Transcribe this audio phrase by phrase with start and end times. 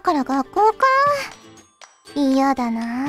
[0.00, 0.86] だから学校か。
[2.14, 3.06] 嫌だな。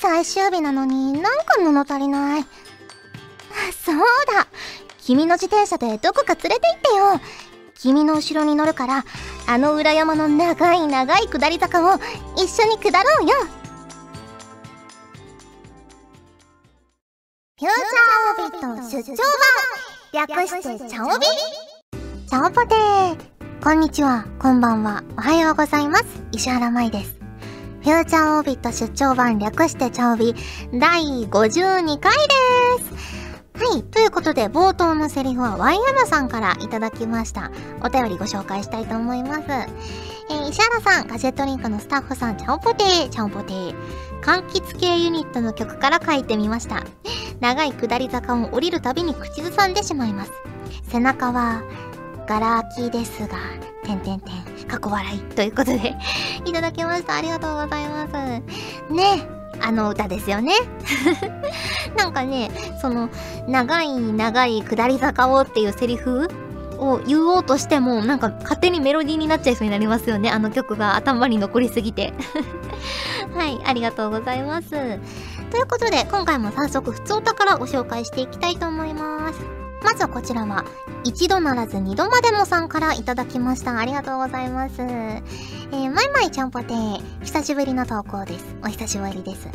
[0.00, 2.42] 最終日なのになんか物足りない。
[3.84, 4.46] そうだ。
[5.02, 7.20] 君の自転車でどこか連れて行ってよ。
[7.74, 9.04] 君の後ろに乗るから
[9.46, 11.98] あの裏山の長い長い下り坂を
[12.36, 13.34] 一緒に下ろうよ。
[17.60, 19.16] フューチャーオビット出張
[20.14, 20.26] 版。
[20.26, 21.26] 略してチャオビ。
[22.26, 23.37] チャオポテー。
[23.60, 26.04] こんにちは、こんばんは、おはようございます。
[26.30, 27.18] 石原舞です。
[27.82, 30.32] フューチャーオービット出張版略してチャオビ
[30.78, 32.12] 第52回
[32.78, 33.82] ですはい。
[33.82, 37.50] ということで、冒頭のセリフはワイヤマさんからいただきました。
[37.82, 39.42] お便りご紹介したいと思います。
[39.50, 43.74] えー、石原さん、ガジェットリンクのスタッフさん、チャオポテー、チャオポテー。
[44.22, 46.84] 柑橘系ユニットの曲から書いてみました。
[47.40, 50.30] 長い下り坂を降りるたびに口ずさんでしまいます。
[50.90, 51.62] 背中は、
[52.28, 53.38] ガラ空きですが、
[53.82, 55.18] てんてんてん、過去笑い。
[55.34, 55.96] ということで
[56.44, 57.16] いただきました。
[57.16, 58.12] ありがとうございます。
[58.92, 59.26] ね
[59.60, 60.52] あの歌ですよね。
[61.96, 62.50] なんかね、
[62.82, 63.08] その、
[63.48, 66.28] 長い長い下り坂をっていうセリフ
[66.78, 70.30] を言おうとしても、なんか勝手にメロディーになっちゃいそうになりますよね。
[70.30, 72.12] あの曲が頭に残りすぎて。
[73.34, 74.68] はい、ありがとうございます。
[74.70, 74.90] とい
[75.62, 79.67] うことで、今回も早速、普通歌からご紹介していきたいと思います。
[79.82, 80.64] まずこちらは、
[81.04, 83.78] 一度ならず二度までもさんからいただきました。
[83.78, 84.82] ありがとうございます。
[84.82, 88.44] えー、まいまいちゃんぽてー、久しぶりの投稿です。
[88.64, 89.48] お久しぶりです。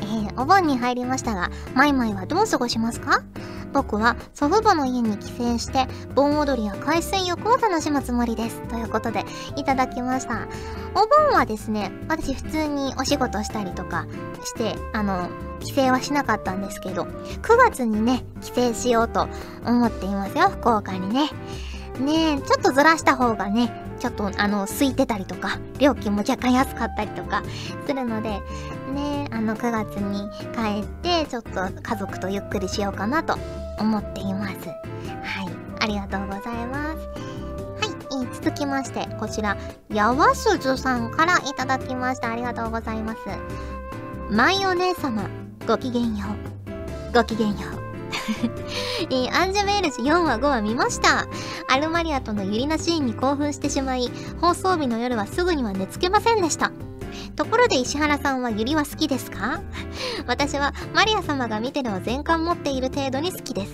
[0.00, 3.22] えー、お盆に入りましたが、まいまいはどう過ごしますか？
[3.72, 8.60] 僕は祖父母の家に帰省して、盆踊りや海水浴を楽しむつもりです。
[8.68, 9.24] ということで、
[9.56, 10.48] いただきました。
[10.94, 14.06] お盆はですね、私普通にお仕事したりとか
[14.44, 15.28] して、あの、
[15.60, 17.08] 帰省はしなかったんですけど、9
[17.56, 19.28] 月にね、帰省しようと
[19.64, 21.30] 思っていますよ、福岡にね。
[22.00, 27.42] ねえ、ちょっとずらした方がね、ちょっとあの、空いてたりとか、料金も若干安かったりとか
[27.86, 31.50] するので、ねえあの9月に帰って、ちょっと
[31.82, 33.38] 家族とゆっくりしようかなと
[33.80, 34.68] 思っています。
[34.68, 35.48] はい、
[35.80, 36.98] ありがとうございます。
[36.98, 39.56] はい、えー、続きまして、こちら、
[39.88, 42.30] やわすずさんからいただきました。
[42.30, 43.18] ありがとうございます。
[44.30, 45.28] マイお姉様、
[45.66, 46.26] ごきげんよ
[47.10, 47.14] う。
[47.14, 47.80] ごきげんよう。
[49.10, 51.26] えー、アンジュメールジ4話5話見ました。
[51.68, 54.10] アルマリアとのユリナシーンに興奮してしまい、
[54.40, 56.70] 放送日の夜はすぐには寝つけませんでした。
[57.40, 59.62] ところで石原さんはユリは好きですか？
[60.26, 63.72] 私はマリア様が見てるを全巻持っている程度に好きです。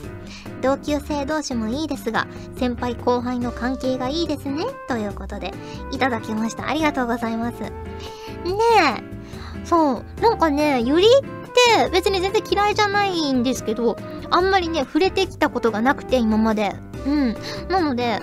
[0.63, 4.67] 同級生同士もいいですが、先輩後輩の関係がいいですね？
[4.87, 5.53] ということで、
[5.91, 6.69] いただきました。
[6.69, 7.61] ありがとうございます。
[7.61, 7.71] ね
[8.45, 9.67] え。
[9.67, 10.21] そう。
[10.21, 13.97] なんかね、ユリって別に全然嫌いじゃないんですけど、
[14.31, 16.77] あんまりね、触れてきたことがなくて、今まで。
[17.05, 17.37] うん。
[17.69, 18.23] なので、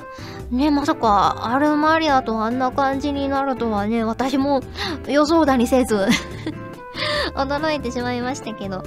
[0.53, 4.61] ね、まさか、アルマリアとあんな感じになるとはね、私も
[5.07, 6.07] 予想だにせず
[7.33, 8.83] 驚いてしまいましたけど。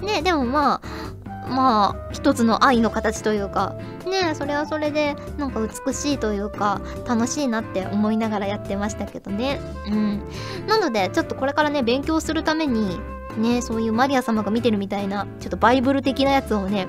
[0.00, 3.74] ね、でもまあ、まあ、一つの愛の形というか、
[4.06, 9.60] ね、それはそれで、なんか美しいというか、楽しいなって思いながらやってましたけどね。
[9.86, 10.22] うん。
[10.66, 12.98] なので、ちょっとこれからね、勉強するために、
[13.36, 16.86] ね、そういうマリア様が見てるみたいな、ちょっとバイブル的なやつをね、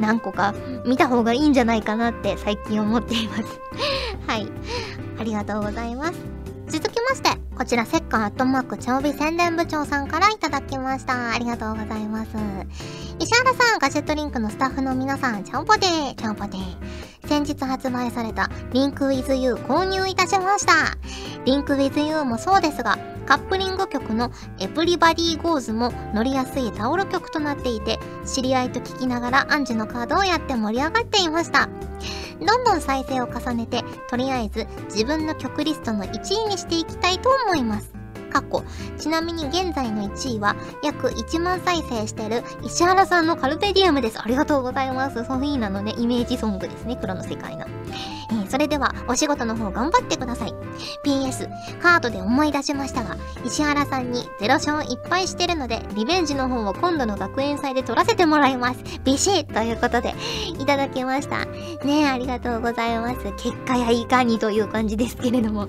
[0.00, 0.54] 何個か
[0.86, 3.42] 見た方がいいんじゃないかなって最近思っています
[4.26, 4.48] はい。
[5.18, 6.14] ありがとうございます。
[6.66, 11.30] 続きまして、こちら、セッカーアットマーク、調備宣伝部長さんからいただきました。
[11.30, 12.30] ありがとうございます。
[13.20, 17.13] 石原さん、ガジェットリンクのスタッフの皆さん、ちゃんぽでー、ちゃんぽでー。
[17.26, 20.96] 先日発売されたリンク with you 購入いたしました。
[21.44, 31.68] リンク with you もそうですが、カップリング曲の Everybody Goes も乗りやすいタオル曲となっていて、知り合いと聴きながらアンジュのカードをやって盛り上がっていました。
[32.40, 38.03] どんどん再生を重ねて、とりあえず自分の曲リストの1位にしていきたいと思います。
[38.34, 38.64] 過去。
[38.98, 44.20] ちなみに現在の1位は約1万再生してる石原さんのカルペディウムです。
[44.20, 45.24] ありがとうございます。
[45.24, 46.98] ソフィーナのね、イメージソングですね。
[47.00, 47.66] 黒の世界の。
[48.30, 50.54] えー、それではお仕事の方頑張ってください。
[51.04, 51.48] PS、
[51.80, 58.80] カードで思い出しましたが、石原さんに0勝1敗してるので、リベンジの方を今度の学園祭で取らせてもらいます。
[59.04, 60.14] ビシッということで、
[60.58, 61.44] いただきました。
[61.84, 63.18] ねえ、ありがとうございます。
[63.36, 65.66] 結果やいかにという感じですけれども。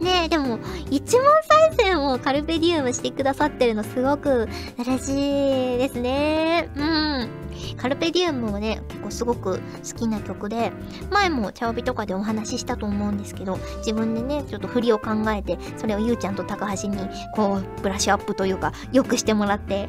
[0.00, 4.48] ねえ、でも、1万再生もカルペディウムしてくださってるのすごく
[4.78, 6.68] 嬉しいですね。
[6.76, 7.49] うん。
[7.76, 10.72] カルペディウムもね、結構すごく好きな曲で、
[11.10, 16.98] 前もチャオビとかでお話ししたと思うんですけど、自分でね、ちょっと振りを考えて、それをゆうちゃんと高橋に、
[17.34, 19.88] こう、ブラッシュアップというか、良くしてもらって、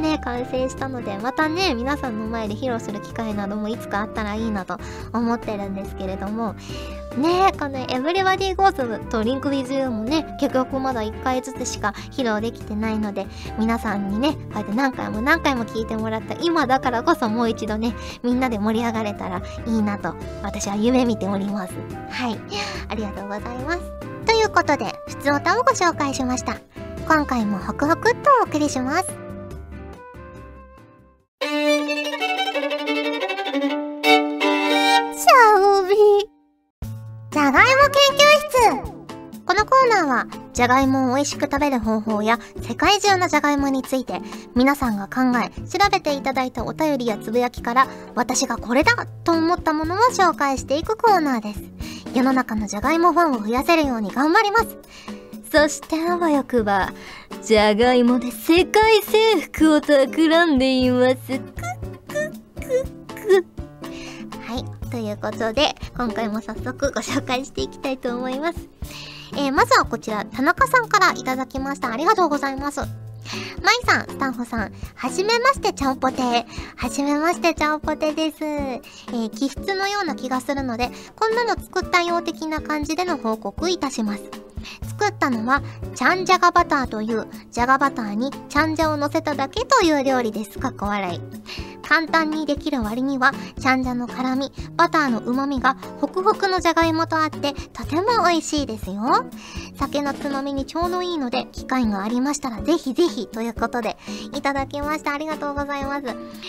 [0.00, 4.78] ね、完成したので、またね、皆さんの前で披露する機会などもいつかあったらいいなと
[5.12, 6.54] 思ってるんですけれども、
[7.16, 13.26] ねえ、この Everybody Goes と Link with You もね、結局まだ1回ずつしか披露できてないので、
[13.58, 21.74] 皆さんにね、こうやって何回も何回も聞いてもらった今だからこそもう一度ね、みんなで盛り上がれたらいいなと、私は夢見ております。
[22.10, 22.38] はい。
[22.88, 23.80] ありがとうございます。
[24.24, 26.56] ということで、普通歌をご紹介しました。
[27.06, 29.21] 今回もホクホクっとお送りします。
[40.22, 44.20] は、じゃがいもを美味しく食べる方法や、世界中のじゃがいもについて、
[44.54, 48.92] 皆さんが考え、調べていただいたお便りやつぶやきから、私がこれだ
[49.24, 51.62] と思ったものを紹介していくコーナーです。
[52.14, 54.78] 世の中のじゃがいもファンを増やせるように頑張ります。
[55.50, 56.92] そしてあわよくば、
[57.42, 61.16] じゃがいもで世界征服を企んでいます。
[61.16, 61.48] くっくっ
[62.60, 63.46] くっく。
[64.46, 64.64] はい。
[64.90, 68.68] ということで、今回も早速ご紹介していきたいと思います。
[69.34, 71.92] えー、まずはこちら、田中さんからいただきました。
[71.92, 72.80] ありがとうございます。
[72.80, 72.88] まい
[73.86, 76.22] さん、スタッフさん、はじめましてちゃんぽて。
[76.76, 78.44] はじめましてちゃんぽてです。
[78.44, 84.22] えー、気質のような気がするので、こんなの作ったよう的な感じでの報告いたします。
[84.88, 85.62] 作ったのは、
[85.94, 90.58] チャンジャガバターという、じゃがバターにチャンジャを乗せただけという料理です。
[90.58, 91.20] かっこ笑い。
[91.82, 99.26] 簡単にできる割には、チャンジャの辛み、バターの旨味がホクホクのじゃがいもとあって、とても美味しいですよ。
[99.76, 103.96] 酒のつまみにちょうどいいので、機会がありましたらぜひぜひということで、
[104.32, 105.12] いただきました。
[105.12, 106.06] ありがとうございます。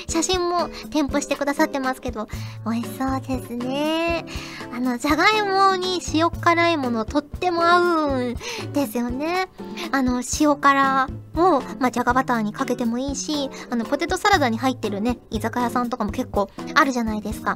[0.07, 2.27] 写真も添付してくださってますけど、
[2.65, 4.25] 美味しそうですね。
[4.71, 8.35] あの、じゃがいもに塩辛いものとっても合うん
[8.73, 9.47] ですよね。
[9.91, 17.55] あの、塩辛を、まあ、じゃがバターにかけてもいいし、あの、ポテトサラダに入ってるね、居酒屋さんとかも結構あるじゃないですか。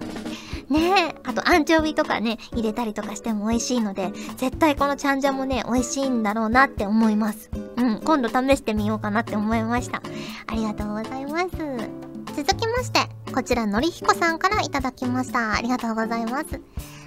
[0.69, 7.49] ねえ、あとアンチョビとかね、入れたりとかしても美味しいので、絶対このちゃんじゃもね、美味しいんだろうなって思います。
[7.77, 10.01] うん、今度試してみようかなって思いました。
[10.47, 11.47] ありがとうございます。
[12.35, 12.99] 続きまして、
[13.33, 15.53] こちらのりひこさんからいただきました。
[15.53, 16.61] ありがとうございます。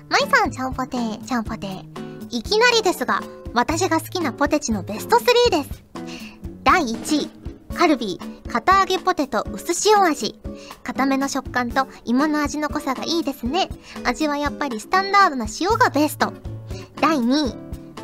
[0.08, 1.84] まいさん、ちゃんぽてー、ちゃんぽてー。
[2.31, 3.20] いきなりですが、
[3.52, 5.89] 私が好きなポテチのベスト3です。
[6.72, 7.28] 第1位、
[7.76, 10.38] カルビー、片揚げポテト薄塩味。
[10.84, 13.69] 固めの食感と芋の味の濃さがいいですね。
[14.05, 16.32] 味はやっぱりスタンダードな塩がベスト。
[17.00, 17.55] 第2位、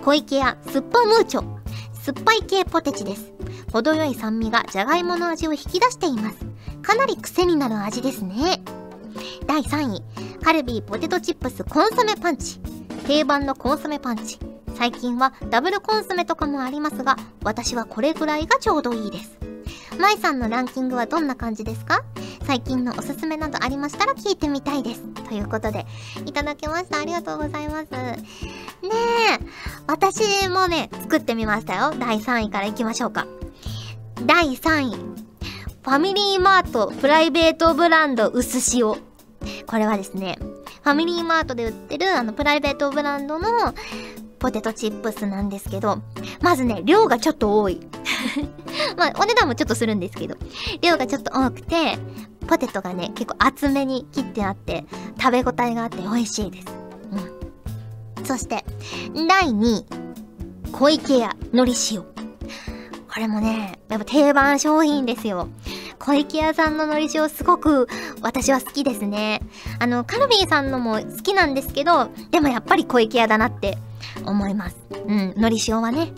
[0.04, 1.44] 小池屋スッポムーチョ。
[1.92, 3.32] 酸っぱい系ポテチです。
[3.72, 6.38] 程よい酸味がじゃがいもの味を引き出しています。
[6.82, 8.64] かなり癖になる味ですね。
[9.46, 10.02] 第3位、
[10.42, 12.58] カルビーポテトチップスコンソメパンチ。
[13.06, 14.40] 定番のコンソメパンチ。
[14.76, 19.38] 最近はダブルコンソメとかもありますが、私はこれぐらいがちょうどいいです。
[19.98, 22.04] まいさんのランキングはどんな感じですか？
[22.46, 25.02] 最近のおすすめなどありましたら聞いてみたいです。
[25.28, 25.86] ということで、
[26.26, 26.98] いただきました。
[26.98, 27.90] ありがとうございます。
[27.90, 28.20] ね
[29.40, 29.44] え、
[29.86, 31.94] 私もね、作ってみましたよ。
[31.98, 33.26] 第3位からいきましょうか。
[34.26, 34.90] 第3位。
[34.90, 38.94] ファミリーマートプライベートブランド薄塩。
[39.66, 40.38] これはですね、
[40.82, 43.48] ファミリーマートで売ってるあのプライベートブランドの
[44.46, 46.00] ポテトチップスなんですけど、
[46.40, 47.80] まずね、量がちょっと多い。
[48.96, 50.36] まあ、お値段もちょっとするんですけど、
[50.82, 51.98] 量がちょっと多くて、
[52.46, 54.84] ポテトがね、結構厚めに切ってあって、
[55.20, 56.66] 食べ応えがあって美味しいです。
[58.18, 58.24] うん。
[58.24, 58.64] そして、
[59.28, 59.86] 第2位、
[60.70, 62.02] 小池屋のり塩。
[62.02, 62.06] こ
[63.16, 65.48] れもね、やっぱ定番商品ですよ。
[65.98, 67.88] 小池屋さんののり塩すごく
[68.20, 69.40] 私は好きですね。
[69.80, 73.76] あの、カルビーさんのも好きなんですけど、でもやっぱり小池屋だなって
[74.24, 74.76] 思います。
[75.06, 76.12] うん、のり塩はね。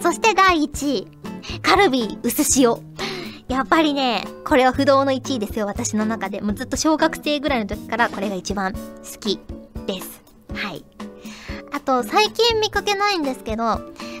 [0.00, 1.08] そして第1位、
[1.62, 2.76] カルビー薄塩。
[3.48, 6.40] やっぱりね、これは不動の1位ですよ、私の中で。
[6.40, 8.78] もうずっと小学生ぐらいの時からこれが一番好
[9.20, 9.38] き
[9.86, 10.22] です。
[10.54, 10.84] はい。
[11.72, 13.64] あと、最近見かけないんですけど、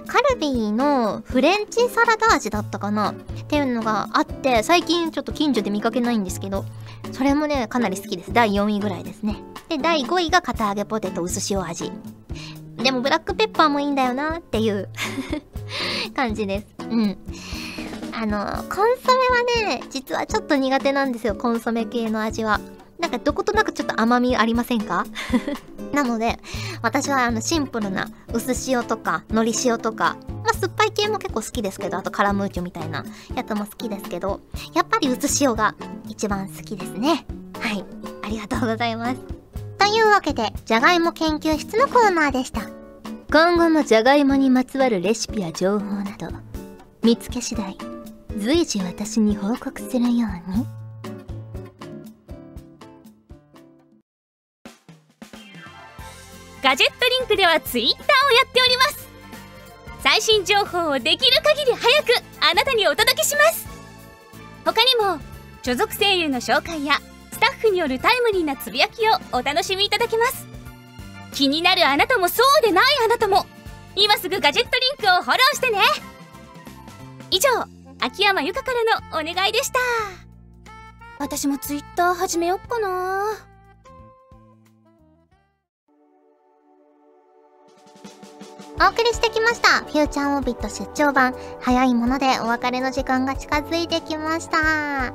[0.06, 3.12] カルビーのフレンチサラダ味だったかな？
[3.12, 3.14] っ
[3.48, 6.64] ていうのがあって、最近ちょっと近所で見かけないんですけど、
[7.12, 8.32] それもね、かなり好きです。
[8.32, 9.42] 第4位ぐらいですね。
[9.68, 11.90] で、第5位が片揚げポテト薄塩味。
[12.84, 14.88] でもブラックペッパーもいいんだよなっていう
[16.14, 16.66] 感じです。
[16.80, 17.16] うん。
[18.12, 18.38] あの、
[18.68, 19.12] コンソ
[19.62, 22.60] メはね、実はちょっと苦手なんですよ、コンソメ系の味は。
[23.00, 25.04] なんかどことなくちょっと甘みありませんか？
[25.92, 26.38] なので、
[26.82, 34.40] 私はあのシンプルな薄塩とか、海苔塩とか、まあ酸っぱい系も結構好きですけど、あとカラムーチョみたいなやつも好きですけど、
[34.74, 35.74] やっぱり薄塩が
[36.08, 37.26] 一番好きですね。
[37.58, 37.84] はい。
[38.22, 39.43] ありがとうございます。
[39.84, 42.62] というわけで、じゃがいも研究室のコーナーでした。
[43.30, 46.28] 今後もじゃがいもにまつわるレシピや情報など、
[47.02, 47.76] 見つけ次第、
[48.38, 50.66] 随時私に報告するように。
[56.62, 57.98] ガジェットリンクでは Twitter をや
[58.48, 59.06] っております
[60.02, 63.68] 最新情報をできる限り早くあなたにお届けします
[64.64, 65.20] 他にも
[65.62, 66.94] 所属声優の紹介や
[67.34, 70.46] スタッフによるタイムリーなつぶやきをお楽しみいただけます
[71.32, 73.44] 気になるあなたもそうでないあなたも
[73.96, 75.78] 今すぐガジェットリンクをフォローしてね
[77.30, 77.48] 以上
[78.00, 79.78] 秋山由香からのお願いでした
[81.18, 83.54] 私も Twitter 始めよっかな
[88.80, 89.84] お送りしてきました。
[89.84, 91.34] フューチャーオービット出張版。
[91.60, 95.14] 早いものでお別れの時間が近づいてきました。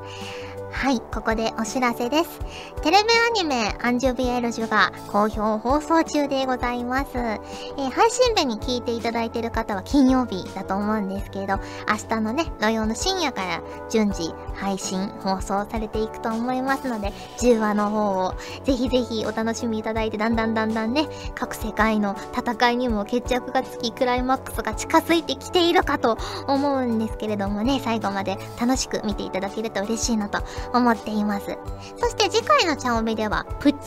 [0.71, 2.39] はい、ここでお知らせです。
[2.83, 3.09] テレビ
[3.41, 7.09] アニメ、アンジュビエルジュが好評放送中でございます。
[7.15, 30.39] えー、配信日に聞いていただいている方は金曜日だと思うんですけど、明日のね、土曜の深夜から順次配信、放送されていくと思いますので、10話の方をぜひぜひお楽しみいただいて、だんだんだんだんね、各世界の戦いにも決着がつき、クライマックスが近づいてきているかと思うんですけれどもね、最後まで楽しく見ていただけると嬉しいなと
[30.73, 31.57] 思っています。
[31.97, 33.77] そして次回のチャオメでは、プチ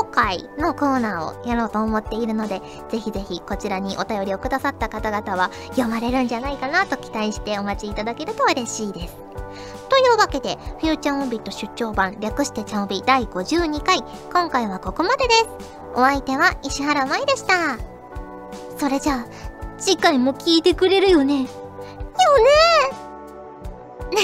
[0.00, 9.16] 紹介のコーナーをやろうと思っているので、ぜひぜひこちらにお便りをくださった方々は読まれるんじゃないかなと期待してお待ちいただけると嬉しいです。
[9.88, 14.02] というわけで、フューチャーオビット出張版略してチャオビ第52回、
[14.32, 15.46] 今回はここまでです。
[15.94, 17.78] お相手は石原舞でした。
[18.78, 19.26] それじゃあ、
[19.78, 21.46] 次回も聞いてくれるよね。
[22.22, 22.61] よね
[24.12, 24.18] こ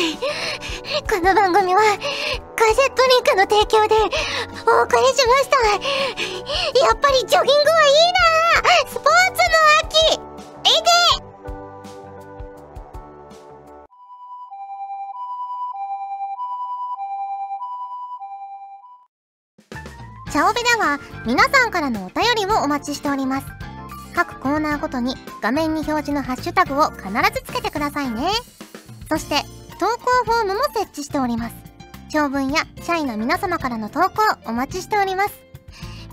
[1.22, 3.94] の番組は、ガジェットリンクの提供で
[4.66, 5.56] お送りしました。
[6.86, 8.28] やっぱりジョギングはいいな
[8.86, 9.96] スポーツの秋
[10.64, 10.90] えで
[20.30, 23.46] チャオベでは皆さんからのお便りをお待ちしております。
[24.14, 28.28] 各コーナーごとに画面に表示のハッシュタグを必ずつけてくださいね。
[29.08, 29.36] そして
[29.78, 31.54] 投稿フォームも設置しております。
[32.10, 35.40] 長文や社員の皆様からの投稿お待ちしております。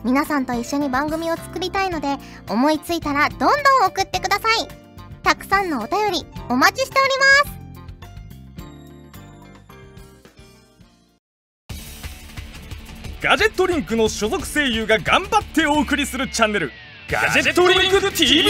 [0.03, 2.17] 皆さんと一緒に番組を作りたいので、
[2.47, 3.51] 思いついたらどんどん
[3.87, 4.67] 送ってください。
[5.23, 7.09] たくさんのお便りお待ちしており
[7.47, 7.65] ます。
[13.19, 16.71] ガジェットリンクの所属声優が頑張ってお送りするチャンネル
[17.09, 18.45] ガジェットリンク TV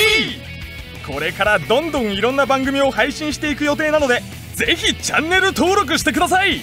[1.07, 4.21] これからどんどんいろんな番組を配信していく予定なので
[4.55, 6.61] ぜひチャンネル登録してください。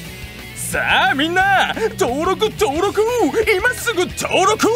[0.56, 3.02] さあみんな登録登録。
[3.54, 4.66] 今すぐ登録